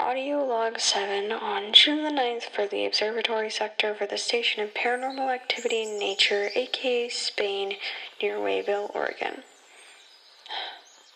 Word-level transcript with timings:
Audio 0.00 0.42
log 0.42 0.80
7 0.80 1.30
on 1.30 1.74
June 1.74 2.04
the 2.04 2.10
9th 2.10 2.44
for 2.44 2.66
the 2.66 2.86
observatory 2.86 3.50
sector 3.50 3.94
for 3.94 4.06
the 4.06 4.16
Station 4.16 4.62
of 4.62 4.72
Paranormal 4.72 5.32
Activity 5.32 5.82
in 5.82 5.98
Nature, 5.98 6.48
aka 6.54 7.10
SPAIN, 7.10 7.74
near 8.22 8.38
Wayvil, 8.38 8.90
Oregon. 8.94 9.42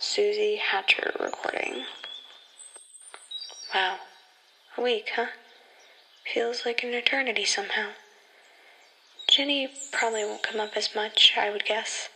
Susie 0.00 0.60
Hatcher 0.62 1.12
recording. 1.18 1.86
Wow. 3.74 3.96
A 4.76 4.80
week, 4.80 5.10
huh? 5.16 5.26
Feels 6.32 6.64
like 6.64 6.84
an 6.84 6.94
eternity 6.94 7.44
somehow. 7.44 7.88
Jenny 9.28 9.68
probably 9.90 10.24
won't 10.24 10.44
come 10.44 10.60
up 10.60 10.76
as 10.76 10.94
much, 10.94 11.34
I 11.36 11.50
would 11.50 11.64
guess. 11.64 12.10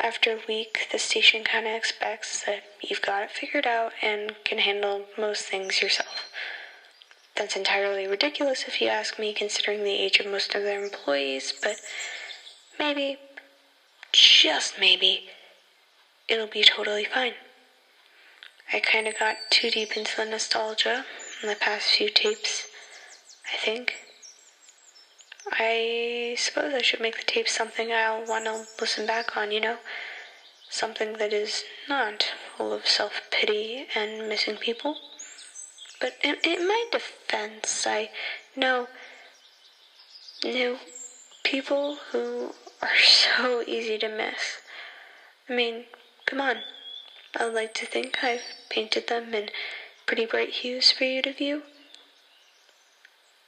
After 0.00 0.32
a 0.32 0.40
week, 0.46 0.88
the 0.92 0.98
station 0.98 1.42
kind 1.42 1.66
of 1.66 1.74
expects 1.74 2.44
that 2.44 2.62
you've 2.82 3.02
got 3.02 3.22
it 3.22 3.30
figured 3.30 3.66
out 3.66 3.92
and 4.02 4.34
can 4.44 4.58
handle 4.58 5.06
most 5.16 5.46
things 5.46 5.80
yourself. 5.82 6.30
That's 7.34 7.56
entirely 7.56 8.06
ridiculous 8.06 8.64
if 8.66 8.80
you 8.80 8.88
ask 8.88 9.18
me, 9.18 9.32
considering 9.32 9.84
the 9.84 9.98
age 9.98 10.20
of 10.20 10.26
most 10.26 10.54
of 10.54 10.62
their 10.62 10.82
employees, 10.82 11.52
but 11.62 11.76
maybe, 12.78 13.18
just 14.12 14.78
maybe, 14.78 15.28
it'll 16.28 16.46
be 16.46 16.64
totally 16.64 17.04
fine. 17.04 17.34
I 18.72 18.80
kind 18.80 19.06
of 19.06 19.18
got 19.18 19.36
too 19.50 19.70
deep 19.70 19.96
into 19.96 20.16
the 20.16 20.24
nostalgia 20.24 21.04
in 21.42 21.48
the 21.48 21.56
past 21.56 21.90
few 21.90 22.08
tapes, 22.08 22.66
I 23.52 23.56
think. 23.64 23.94
I 25.52 26.34
suppose 26.38 26.74
I 26.74 26.82
should 26.82 27.00
make 27.00 27.16
the 27.18 27.24
tape 27.24 27.48
something 27.48 27.92
I'll 27.92 28.26
want 28.26 28.46
to 28.46 28.66
listen 28.80 29.06
back 29.06 29.36
on, 29.36 29.52
you 29.52 29.60
know? 29.60 29.78
Something 30.68 31.14
that 31.14 31.32
is 31.32 31.64
not 31.88 32.26
full 32.56 32.72
of 32.72 32.86
self 32.86 33.20
pity 33.30 33.86
and 33.94 34.28
missing 34.28 34.56
people. 34.56 34.96
But 36.00 36.14
in, 36.22 36.36
in 36.42 36.66
my 36.66 36.86
defense, 36.90 37.86
I 37.86 38.10
know, 38.56 38.88
know 40.44 40.78
people 41.44 41.98
who 42.10 42.52
are 42.82 42.96
so 43.04 43.62
easy 43.66 43.98
to 43.98 44.08
miss. 44.08 44.58
I 45.48 45.54
mean, 45.54 45.84
come 46.26 46.40
on. 46.40 46.56
I 47.38 47.44
would 47.44 47.54
like 47.54 47.74
to 47.74 47.86
think 47.86 48.24
I've 48.24 48.42
painted 48.68 49.06
them 49.06 49.32
in 49.32 49.50
pretty 50.06 50.26
bright 50.26 50.50
hues 50.50 50.90
for 50.90 51.04
you 51.04 51.22
to 51.22 51.32
view. 51.32 51.62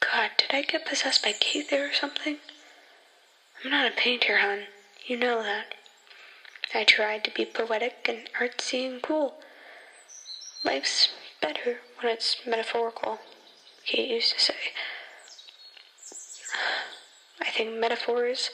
God, 0.00 0.30
did 0.38 0.54
I 0.54 0.62
get 0.62 0.86
possessed 0.86 1.22
by 1.22 1.32
Kate 1.32 1.70
there 1.70 1.88
or 1.90 1.92
something? 1.92 2.38
I'm 3.64 3.70
not 3.70 3.90
a 3.90 3.94
painter, 3.94 4.38
hon. 4.38 4.64
You 5.06 5.16
know 5.16 5.42
that. 5.42 5.74
I 6.74 6.84
tried 6.84 7.24
to 7.24 7.30
be 7.30 7.44
poetic 7.44 8.06
and 8.08 8.28
artsy 8.38 8.86
and 8.86 9.02
cool. 9.02 9.34
Life's 10.64 11.08
better 11.40 11.78
when 12.00 12.12
it's 12.12 12.36
metaphorical, 12.46 13.18
Kate 13.86 14.10
used 14.10 14.34
to 14.34 14.40
say. 14.40 14.54
I 17.40 17.50
think 17.50 17.74
metaphors 17.78 18.50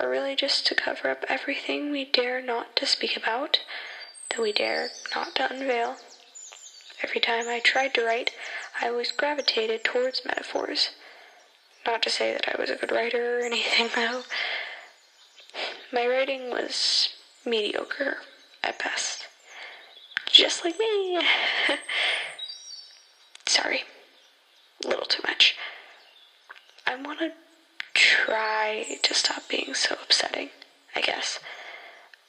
are 0.00 0.08
really 0.08 0.34
just 0.34 0.66
to 0.66 0.74
cover 0.74 1.10
up 1.10 1.24
everything 1.28 1.90
we 1.90 2.04
dare 2.04 2.42
not 2.42 2.74
to 2.76 2.86
speak 2.86 3.16
about, 3.16 3.60
that 4.30 4.40
we 4.40 4.52
dare 4.52 4.88
not 5.14 5.34
to 5.36 5.52
unveil. 5.52 5.96
Every 7.02 7.20
time 7.20 7.48
I 7.48 7.60
tried 7.60 7.94
to 7.94 8.04
write, 8.04 8.32
I 8.80 8.88
always 8.88 9.12
gravitated 9.12 9.84
towards 9.84 10.24
metaphors. 10.24 10.90
Not 11.86 12.02
to 12.02 12.10
say 12.10 12.32
that 12.32 12.48
I 12.54 12.60
was 12.60 12.70
a 12.70 12.76
good 12.76 12.92
writer 12.92 13.38
or 13.38 13.42
anything, 13.44 13.88
though. 13.94 14.22
My 15.92 16.06
writing 16.06 16.50
was 16.50 17.10
mediocre 17.44 18.18
at 18.62 18.78
best. 18.78 19.26
Just 20.30 20.64
like 20.64 20.78
me. 20.78 21.20
Sorry. 23.46 23.82
A 24.84 24.88
little 24.88 25.06
too 25.06 25.22
much. 25.26 25.56
I 26.86 26.94
want 26.94 27.18
to 27.20 27.32
try 27.94 28.98
to 29.02 29.14
stop 29.14 29.48
being 29.48 29.74
so 29.74 29.96
upsetting, 30.02 30.50
I 30.94 31.00
guess. 31.00 31.40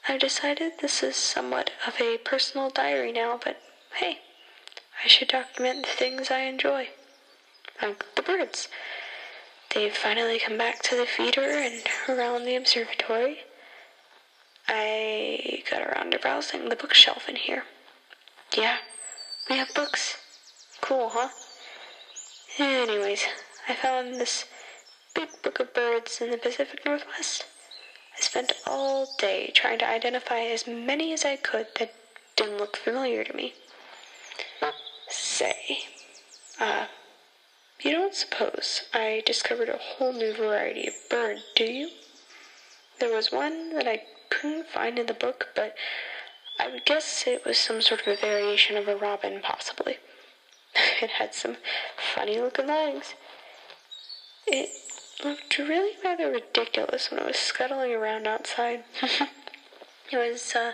I've 0.07 0.19
decided 0.19 0.73
this 0.81 1.03
is 1.03 1.16
somewhat 1.16 1.72
of 1.85 2.00
a 2.02 2.18
personal 2.18 2.69
diary 2.69 3.12
now, 3.12 3.40
but 3.44 3.62
hey, 3.96 4.19
I 5.03 5.07
should 5.07 5.29
document 5.29 5.85
the 5.85 5.91
things 5.91 6.29
I 6.29 6.41
enjoy. 6.41 6.89
Like 7.81 8.03
the 8.15 8.21
birds. 8.21 8.67
They've 9.73 9.95
finally 9.95 10.39
come 10.39 10.57
back 10.57 10.81
to 10.83 10.95
the 10.95 11.05
feeder 11.05 11.41
and 11.41 11.83
around 12.07 12.45
the 12.45 12.55
observatory. 12.55 13.39
I 14.67 15.63
got 15.69 15.81
around 15.81 16.11
to 16.11 16.19
browsing 16.19 16.69
the 16.69 16.75
bookshelf 16.75 17.29
in 17.29 17.35
here. 17.35 17.63
Yeah, 18.55 18.77
we 19.49 19.57
have 19.57 19.73
books. 19.73 20.17
Cool, 20.81 21.09
huh? 21.13 21.29
Anyways, 22.57 23.25
I 23.67 23.75
found 23.75 24.16
this 24.16 24.45
big 25.13 25.29
book 25.41 25.59
of 25.59 25.73
birds 25.73 26.19
in 26.19 26.31
the 26.31 26.37
Pacific 26.37 26.85
Northwest. 26.85 27.45
I 28.17 28.21
spent 28.21 28.51
all 28.67 29.07
day 29.17 29.51
trying 29.53 29.79
to 29.79 29.87
identify 29.87 30.39
as 30.39 30.67
many 30.67 31.13
as 31.13 31.25
I 31.25 31.35
could 31.35 31.67
that 31.79 31.93
didn't 32.35 32.57
look 32.57 32.75
familiar 32.75 33.23
to 33.23 33.33
me. 33.33 33.53
Say, 35.39 35.85
uh, 36.59 36.88
you 37.79 37.91
don't 37.91 38.13
suppose 38.13 38.81
I 38.94 39.23
discovered 39.25 39.69
a 39.69 39.77
whole 39.77 40.11
new 40.11 40.33
variety 40.33 40.85
of 40.85 40.95
bird, 41.09 41.38
do 41.55 41.63
you? 41.63 41.91
There 43.00 43.16
was 43.16 43.31
one 43.31 43.73
that 43.75 43.88
I 43.88 44.01
couldn't 44.29 44.67
find 44.67 44.99
in 44.99 45.05
the 45.05 45.13
book, 45.13 45.47
but 45.55 45.75
I 46.59 46.67
would 46.67 46.83
guess 46.83 47.23
it 47.25 47.45
was 47.45 47.57
some 47.57 47.81
sort 47.81 48.01
of 48.01 48.07
a 48.07 48.16
variation 48.17 48.75
of 48.75 48.89
a 48.89 48.97
robin, 48.97 49.39
possibly. 49.41 49.99
it 51.01 51.11
had 51.11 51.33
some 51.33 51.55
funny 52.13 52.38
looking 52.38 52.67
legs. 52.67 53.13
It 54.45 54.72
looked 55.23 55.57
really 55.57 55.94
rather 56.03 56.29
ridiculous 56.29 57.09
when 57.09 57.22
it 57.22 57.25
was 57.25 57.38
scuttling 57.38 57.94
around 57.94 58.28
outside. 58.28 58.83
it 60.11 60.17
was 60.17 60.53
uh, 60.53 60.73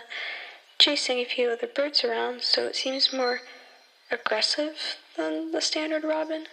chasing 0.80 1.18
a 1.18 1.24
few 1.24 1.50
other 1.50 1.68
birds 1.68 2.02
around, 2.02 2.42
so 2.42 2.64
it 2.64 2.74
seems 2.74 3.12
more 3.12 3.42
aggressive 4.10 4.96
than 5.16 5.52
the 5.52 5.60
standard 5.60 6.04
robin. 6.04 6.46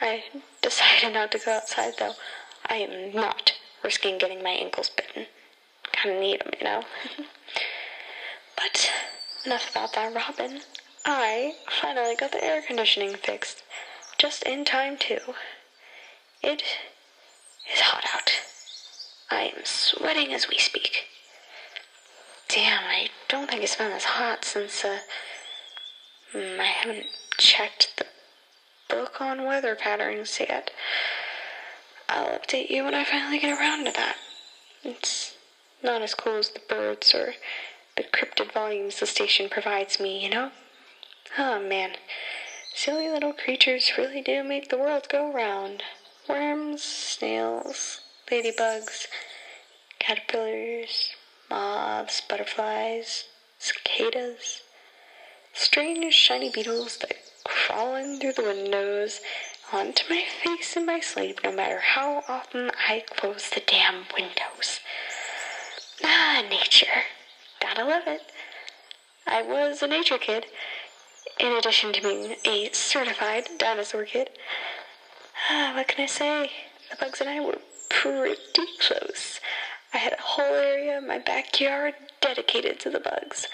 I 0.00 0.24
decided 0.62 1.14
not 1.14 1.32
to 1.32 1.38
go 1.38 1.52
outside, 1.52 1.94
though. 1.98 2.14
I 2.66 2.76
am 2.76 3.14
not 3.14 3.52
risking 3.82 4.18
getting 4.18 4.42
my 4.42 4.50
ankles 4.50 4.90
bitten. 4.90 5.26
Kind 5.92 6.16
of 6.16 6.20
need 6.20 6.40
them, 6.40 6.52
you 6.58 6.64
know. 6.64 6.82
but 8.56 8.90
enough 9.44 9.70
about 9.70 9.92
that 9.94 10.14
robin. 10.14 10.60
I 11.04 11.54
finally 11.80 12.16
got 12.16 12.32
the 12.32 12.42
air 12.42 12.62
conditioning 12.62 13.14
fixed, 13.14 13.62
just 14.18 14.42
in 14.44 14.64
time 14.64 14.96
too. 14.96 15.18
It 16.42 16.62
is 17.72 17.80
hot 17.80 18.04
out. 18.14 18.32
I 19.30 19.52
am 19.56 19.64
sweating 19.64 20.32
as 20.32 20.48
we 20.48 20.58
speak. 20.58 21.04
Damn, 22.48 22.84
I 22.84 23.08
don't 23.28 23.50
think 23.50 23.62
it's 23.62 23.76
been 23.76 23.90
this 23.90 24.04
hot 24.04 24.44
since, 24.44 24.84
uh, 24.84 24.98
Mm, 26.34 26.58
I 26.58 26.64
haven't 26.64 27.06
checked 27.38 27.92
the 27.96 28.06
book 28.88 29.20
on 29.20 29.44
weather 29.44 29.76
patterns 29.76 30.40
yet. 30.40 30.72
I'll 32.08 32.38
update 32.38 32.70
you 32.70 32.84
when 32.84 32.94
I 32.94 33.04
finally 33.04 33.38
get 33.38 33.56
around 33.56 33.84
to 33.84 33.92
that. 33.92 34.16
It's 34.82 35.36
not 35.80 36.02
as 36.02 36.14
cool 36.14 36.38
as 36.38 36.50
the 36.50 36.60
birds 36.68 37.14
or 37.14 37.34
the 37.96 38.02
cryptid 38.02 38.52
volumes 38.52 38.98
the 38.98 39.06
station 39.06 39.48
provides 39.48 40.00
me, 40.00 40.22
you 40.22 40.28
know? 40.28 40.50
Oh 41.38 41.60
man, 41.60 41.92
silly 42.74 43.08
little 43.08 43.32
creatures 43.32 43.92
really 43.96 44.20
do 44.20 44.42
make 44.42 44.70
the 44.70 44.78
world 44.78 45.08
go 45.08 45.32
round. 45.32 45.84
Worms, 46.28 46.82
snails, 46.82 48.00
ladybugs, 48.28 49.06
caterpillars, 50.00 51.12
moths, 51.48 52.20
butterflies, 52.20 53.24
cicadas, 53.58 54.63
strange 55.54 56.12
shiny 56.12 56.50
beetles 56.50 56.98
that 56.98 57.16
crawl 57.44 57.94
in 57.94 58.18
through 58.18 58.32
the 58.32 58.42
windows 58.42 59.20
onto 59.72 60.12
my 60.12 60.24
face 60.42 60.76
in 60.76 60.84
my 60.84 61.00
sleep 61.00 61.40
no 61.42 61.52
matter 61.52 61.80
how 61.80 62.22
often 62.28 62.70
I 62.88 63.04
close 63.08 63.48
the 63.48 63.62
damn 63.66 64.04
windows. 64.16 64.80
Ah, 66.02 66.42
nature. 66.50 67.04
Gotta 67.60 67.84
love 67.84 68.04
it. 68.06 68.22
I 69.26 69.42
was 69.42 69.82
a 69.82 69.86
nature 69.86 70.18
kid, 70.18 70.46
in 71.40 71.52
addition 71.52 71.92
to 71.92 72.02
being 72.02 72.36
a 72.44 72.70
certified 72.72 73.48
dinosaur 73.58 74.04
kid. 74.04 74.30
Ah, 75.50 75.72
what 75.74 75.88
can 75.88 76.02
I 76.02 76.06
say? 76.06 76.50
The 76.90 76.96
bugs 76.96 77.20
and 77.20 77.30
I 77.30 77.40
were 77.40 77.58
pretty 77.88 78.36
close. 78.80 79.40
I 79.92 79.98
had 79.98 80.12
a 80.12 80.20
whole 80.20 80.54
area 80.54 80.98
of 80.98 81.04
my 81.04 81.18
backyard 81.18 81.94
dedicated 82.20 82.80
to 82.80 82.90
the 82.90 83.00
bugs. 83.00 83.46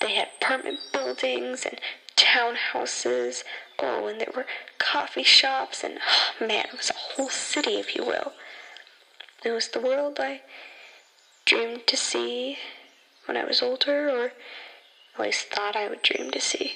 They 0.00 0.14
had 0.14 0.28
apartment 0.40 0.80
buildings 0.92 1.66
and 1.66 1.80
townhouses. 2.16 3.44
Oh, 3.80 4.06
and 4.06 4.20
there 4.20 4.32
were 4.34 4.46
coffee 4.78 5.22
shops, 5.22 5.82
and 5.84 5.98
oh, 5.98 6.46
man, 6.46 6.66
it 6.72 6.76
was 6.76 6.90
a 6.90 6.94
whole 6.94 7.28
city, 7.28 7.74
if 7.78 7.94
you 7.94 8.04
will. 8.04 8.32
It 9.44 9.50
was 9.50 9.68
the 9.68 9.80
world 9.80 10.18
I 10.20 10.42
dreamed 11.44 11.86
to 11.86 11.96
see 11.96 12.58
when 13.26 13.36
I 13.36 13.44
was 13.44 13.62
older, 13.62 14.08
or 14.08 14.32
at 15.14 15.20
least 15.20 15.48
thought 15.48 15.76
I 15.76 15.88
would 15.88 16.02
dream 16.02 16.30
to 16.30 16.40
see. 16.40 16.74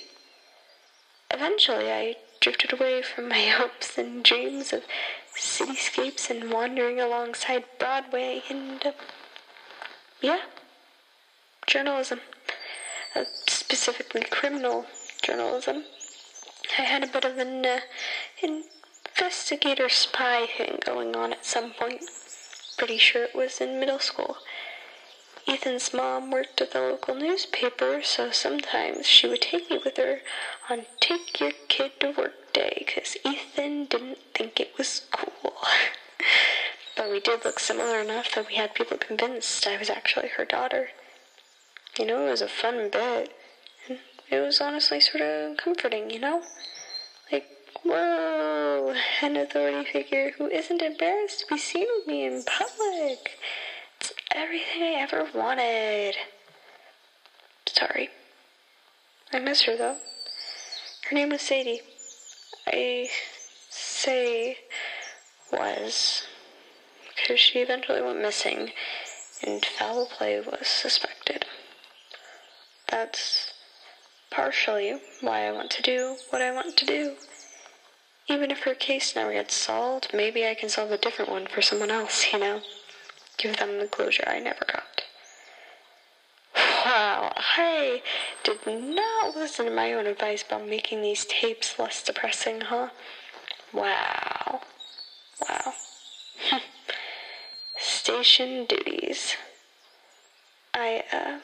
eventually 1.30 1.90
I 1.90 2.16
drifted 2.40 2.72
away 2.72 3.02
from 3.02 3.28
my 3.28 3.46
hopes 3.58 3.96
and 3.98 4.22
dreams 4.22 4.72
of 4.72 4.82
cityscapes 5.36 6.28
and 6.30 6.52
wandering 6.52 7.00
alongside 7.00 7.64
Broadway 7.78 8.42
and, 8.50 8.84
uh, 8.84 8.92
yeah, 10.20 10.42
journalism. 11.66 12.20
Uh, 13.14 13.24
specifically 13.46 14.22
criminal 14.22 14.86
journalism. 15.22 15.84
I 16.78 16.82
had 16.82 17.04
a 17.04 17.06
bit 17.06 17.26
of 17.26 17.36
an 17.36 17.66
uh, 17.66 17.80
investigator 18.42 19.90
spy 19.90 20.46
thing 20.46 20.78
going 20.86 21.14
on 21.14 21.34
at 21.34 21.44
some 21.44 21.72
point. 21.72 22.02
Pretty 22.78 22.96
sure 22.96 23.24
it 23.24 23.34
was 23.34 23.60
in 23.60 23.78
middle 23.78 23.98
school. 23.98 24.38
Ethan's 25.46 25.92
mom 25.92 26.30
worked 26.30 26.62
at 26.62 26.70
the 26.70 26.80
local 26.80 27.14
newspaper, 27.14 28.00
so 28.02 28.30
sometimes 28.30 29.06
she 29.06 29.28
would 29.28 29.42
take 29.42 29.68
me 29.68 29.78
with 29.84 29.98
her 29.98 30.20
on 30.70 30.86
Take 31.00 31.38
Your 31.38 31.52
Kid 31.68 31.92
to 32.00 32.12
Work 32.12 32.54
Day, 32.54 32.84
because 32.86 33.18
Ethan 33.26 33.86
didn't 33.86 34.18
think 34.34 34.58
it 34.58 34.72
was 34.78 35.06
cool. 35.12 35.52
but 36.96 37.10
we 37.10 37.20
did 37.20 37.44
look 37.44 37.58
similar 37.58 38.00
enough 38.00 38.34
that 38.34 38.48
we 38.48 38.54
had 38.54 38.74
people 38.74 38.96
convinced 38.96 39.66
I 39.66 39.76
was 39.76 39.90
actually 39.90 40.28
her 40.28 40.46
daughter. 40.46 40.88
You 41.98 42.06
know, 42.06 42.26
it 42.26 42.30
was 42.30 42.40
a 42.40 42.48
fun 42.48 42.88
bit. 42.90 43.34
And 43.88 43.98
it 44.30 44.40
was 44.40 44.60
honestly 44.60 45.00
sort 45.00 45.22
of 45.22 45.56
comforting, 45.58 46.10
you 46.10 46.20
know? 46.20 46.42
Like, 47.30 47.46
whoa, 47.84 48.94
an 49.20 49.36
authority 49.36 49.90
figure 49.90 50.30
who 50.38 50.46
isn't 50.46 50.80
embarrassed 50.80 51.40
to 51.40 51.46
be 51.54 51.58
seen 51.58 51.86
with 51.96 52.06
me 52.06 52.24
in 52.24 52.44
public. 52.44 53.38
It's 54.00 54.12
everything 54.34 54.82
I 54.82 55.00
ever 55.00 55.28
wanted. 55.34 56.16
Sorry. 57.66 58.08
I 59.32 59.38
miss 59.38 59.62
her 59.62 59.76
though. 59.76 59.96
Her 61.08 61.14
name 61.14 61.30
was 61.30 61.42
Sadie. 61.42 61.82
I 62.66 63.08
say 63.70 64.58
was 65.52 66.22
because 67.08 67.40
she 67.40 67.60
eventually 67.60 68.00
went 68.00 68.20
missing 68.20 68.72
and 69.42 69.64
foul 69.64 70.06
play 70.06 70.40
was 70.40 70.66
suspected. 70.66 71.44
That's 72.92 73.54
partially 74.30 75.00
why 75.20 75.48
I 75.48 75.52
want 75.52 75.70
to 75.72 75.82
do 75.82 76.16
what 76.30 76.42
I 76.42 76.52
want 76.52 76.76
to 76.76 76.86
do. 76.86 77.16
Even 78.28 78.50
if 78.52 78.60
her 78.60 78.74
case 78.74 79.16
never 79.16 79.32
gets 79.32 79.54
solved, 79.54 80.10
maybe 80.14 80.46
I 80.46 80.54
can 80.54 80.68
solve 80.68 80.92
a 80.92 80.98
different 80.98 81.30
one 81.30 81.46
for 81.46 81.60
someone 81.62 81.90
else, 81.90 82.32
you 82.32 82.38
know? 82.38 82.60
give 83.38 83.56
them 83.56 83.78
the 83.78 83.86
closure 83.86 84.24
I 84.26 84.38
never 84.38 84.64
got. 84.66 85.02
Wow, 86.54 87.32
I 87.36 88.02
did 88.44 88.58
not 88.66 89.34
listen 89.34 89.66
to 89.66 89.72
my 89.72 89.92
own 89.94 90.06
advice 90.06 90.42
about 90.42 90.68
making 90.68 91.02
these 91.02 91.24
tapes 91.24 91.78
less 91.78 92.02
depressing, 92.02 92.60
huh? 92.60 92.90
Wow. 93.72 94.60
Wow. 95.40 95.72
Station 97.78 98.66
duties. 98.66 99.36
I, 100.74 101.04
uh, 101.12 101.38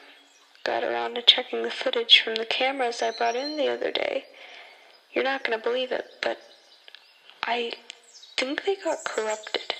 got 0.69 0.83
around 0.83 1.15
to 1.15 1.21
checking 1.23 1.63
the 1.63 1.71
footage 1.71 2.21
from 2.21 2.35
the 2.35 2.45
cameras 2.45 3.01
I 3.01 3.09
brought 3.09 3.35
in 3.35 3.57
the 3.57 3.69
other 3.69 3.89
day. 3.89 4.25
You're 5.11 5.23
not 5.23 5.43
gonna 5.43 5.57
believe 5.57 5.91
it, 5.91 6.05
but 6.21 6.37
I 7.43 7.71
think 8.37 8.65
they 8.65 8.75
got 8.75 9.03
corrupted. 9.03 9.73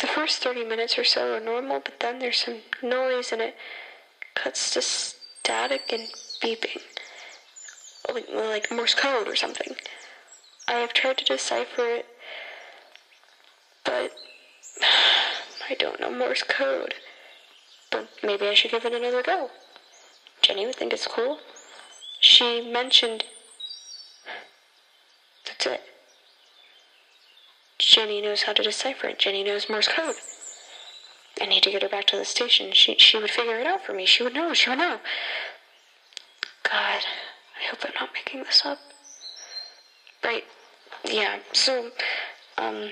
The 0.00 0.06
first 0.06 0.42
30 0.42 0.64
minutes 0.64 0.96
or 0.96 1.04
so 1.04 1.34
are 1.34 1.40
normal, 1.40 1.80
but 1.80 2.00
then 2.00 2.20
there's 2.20 2.38
some 2.38 2.60
noise 2.82 3.32
and 3.32 3.42
it 3.42 3.54
cuts 4.34 4.70
to 4.72 4.80
static 4.80 5.92
and 5.92 6.08
beeping. 6.42 6.80
Like, 8.10 8.30
like 8.32 8.72
Morse 8.72 8.94
code 8.94 9.28
or 9.28 9.36
something. 9.36 9.76
I 10.66 10.74
have 10.74 10.94
tried 10.94 11.18
to 11.18 11.24
decipher 11.26 11.82
it, 11.82 12.06
but 13.84 14.10
I 15.68 15.74
don't 15.78 16.00
know 16.00 16.10
Morse 16.10 16.44
code. 16.44 16.94
But 17.90 18.08
maybe 18.22 18.46
I 18.48 18.54
should 18.54 18.70
give 18.70 18.84
it 18.84 18.92
another 18.92 19.22
go. 19.22 19.50
Jenny 20.42 20.66
would 20.66 20.76
think 20.76 20.92
it's 20.92 21.06
cool. 21.06 21.38
She 22.20 22.60
mentioned. 22.60 23.24
That's 25.46 25.66
it. 25.66 25.82
Jenny 27.78 28.20
knows 28.20 28.42
how 28.44 28.52
to 28.52 28.62
decipher 28.62 29.08
it. 29.08 29.18
Jenny 29.18 29.44
knows 29.44 29.68
Morse 29.68 29.88
code. 29.88 30.16
I 31.40 31.46
need 31.46 31.62
to 31.64 31.70
get 31.70 31.82
her 31.82 31.88
back 31.88 32.06
to 32.06 32.16
the 32.16 32.24
station. 32.24 32.72
She 32.72 32.96
she 32.98 33.18
would 33.18 33.30
figure 33.30 33.58
it 33.58 33.66
out 33.66 33.84
for 33.84 33.92
me. 33.92 34.06
She 34.06 34.22
would 34.22 34.34
know. 34.34 34.54
She 34.54 34.70
would 34.70 34.78
know. 34.78 34.98
God, 36.62 37.02
I 37.60 37.70
hope 37.70 37.84
I'm 37.84 37.92
not 38.00 38.10
making 38.14 38.42
this 38.44 38.62
up. 38.64 38.78
Right. 40.24 40.44
Yeah. 41.04 41.38
So, 41.52 41.90
um, 42.58 42.90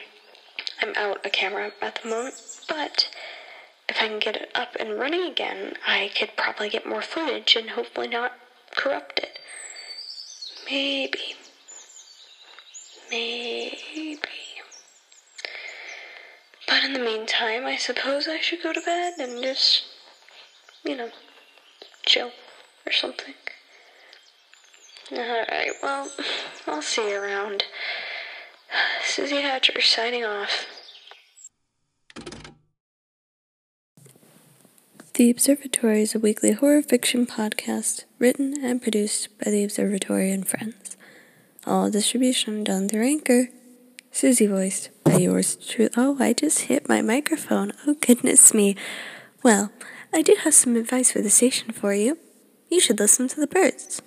I'm 0.80 0.94
out 0.96 1.24
a 1.24 1.30
camera 1.30 1.72
at 1.80 2.00
the 2.02 2.08
moment, 2.08 2.34
but 2.68 3.08
if 3.88 4.00
I 4.00 4.08
can 4.08 4.18
get 4.18 4.36
it 4.36 4.50
up 4.54 4.76
and 4.78 4.98
running 4.98 5.30
again, 5.30 5.74
I 5.86 6.10
could 6.16 6.36
probably 6.36 6.68
get 6.68 6.86
more 6.86 7.02
footage 7.02 7.56
and 7.56 7.70
hopefully 7.70 8.08
not 8.08 8.32
corrupt 8.74 9.18
it. 9.20 9.38
Maybe. 10.70 11.34
Maybe. 13.10 14.18
But 16.66 16.84
in 16.84 16.94
the 16.94 16.98
meantime, 16.98 17.66
I 17.66 17.76
suppose 17.76 18.26
I 18.26 18.40
should 18.40 18.62
go 18.62 18.72
to 18.72 18.80
bed 18.80 19.14
and 19.18 19.42
just, 19.42 19.84
you 20.82 20.96
know, 20.96 21.10
chill 22.06 22.30
or 22.86 22.92
something. 22.92 23.34
Alright, 25.12 25.72
well, 25.82 26.10
I'll 26.66 26.82
see 26.82 27.10
you 27.10 27.20
around. 27.20 27.64
Susie 29.04 29.42
Hatcher 29.42 29.80
signing 29.82 30.24
off. 30.24 30.73
The 35.24 35.30
Observatory 35.30 36.02
is 36.02 36.14
a 36.14 36.18
weekly 36.18 36.52
horror 36.52 36.82
fiction 36.82 37.26
podcast 37.26 38.04
written 38.18 38.62
and 38.62 38.82
produced 38.82 39.30
by 39.42 39.50
the 39.50 39.64
Observatory 39.64 40.30
and 40.30 40.46
friends. 40.46 40.98
All 41.66 41.90
distribution 41.90 42.62
done 42.62 42.90
through 42.90 43.06
Anchor. 43.06 43.48
Susie 44.10 44.46
voiced 44.46 44.90
by 45.02 45.16
yours 45.16 45.56
truly. 45.56 45.90
Oh, 45.96 46.18
I 46.20 46.34
just 46.34 46.64
hit 46.68 46.90
my 46.90 47.00
microphone. 47.00 47.72
Oh, 47.86 47.94
goodness 47.94 48.52
me. 48.52 48.76
Well, 49.42 49.72
I 50.12 50.20
do 50.20 50.36
have 50.44 50.52
some 50.52 50.76
advice 50.76 51.12
for 51.12 51.22
the 51.22 51.30
station 51.30 51.72
for 51.72 51.94
you. 51.94 52.18
You 52.68 52.78
should 52.78 52.98
listen 52.98 53.26
to 53.28 53.40
the 53.40 53.46
birds. 53.46 54.02